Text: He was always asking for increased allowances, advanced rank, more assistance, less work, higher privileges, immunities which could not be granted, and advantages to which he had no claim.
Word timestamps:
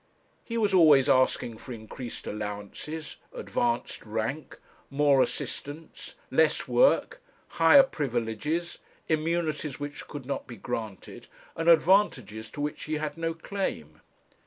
He 0.43 0.57
was 0.57 0.73
always 0.73 1.07
asking 1.07 1.59
for 1.59 1.73
increased 1.73 2.25
allowances, 2.25 3.17
advanced 3.31 4.03
rank, 4.03 4.57
more 4.89 5.21
assistance, 5.21 6.15
less 6.31 6.67
work, 6.67 7.21
higher 7.49 7.83
privileges, 7.83 8.79
immunities 9.07 9.79
which 9.79 10.07
could 10.07 10.25
not 10.25 10.47
be 10.47 10.57
granted, 10.57 11.27
and 11.55 11.69
advantages 11.69 12.49
to 12.49 12.61
which 12.61 12.85
he 12.85 12.95
had 12.95 13.15
no 13.15 13.35
claim. 13.35 14.01